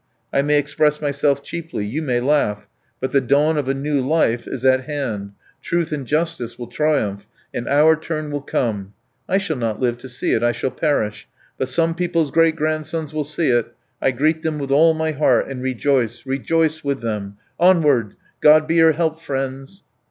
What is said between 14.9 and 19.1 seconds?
my heart and rejoice, rejoice with them! Onward! God be your